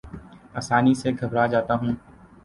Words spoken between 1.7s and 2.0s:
ہوں